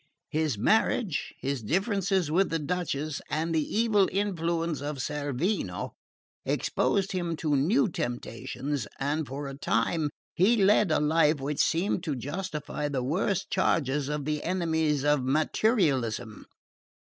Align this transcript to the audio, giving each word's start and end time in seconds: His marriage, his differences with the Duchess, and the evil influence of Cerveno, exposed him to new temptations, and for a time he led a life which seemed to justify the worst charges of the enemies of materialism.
His 0.31 0.57
marriage, 0.57 1.31
his 1.37 1.61
differences 1.61 2.31
with 2.31 2.49
the 2.49 2.57
Duchess, 2.57 3.21
and 3.29 3.53
the 3.53 3.61
evil 3.61 4.09
influence 4.11 4.81
of 4.81 4.97
Cerveno, 4.97 5.91
exposed 6.43 7.11
him 7.11 7.35
to 7.35 7.55
new 7.55 7.87
temptations, 7.87 8.87
and 8.99 9.27
for 9.27 9.45
a 9.47 9.53
time 9.55 10.09
he 10.33 10.57
led 10.57 10.89
a 10.89 10.99
life 10.99 11.39
which 11.39 11.59
seemed 11.59 12.03
to 12.05 12.15
justify 12.15 12.87
the 12.87 13.03
worst 13.03 13.51
charges 13.51 14.09
of 14.09 14.25
the 14.25 14.41
enemies 14.43 15.05
of 15.05 15.23
materialism. 15.23 16.47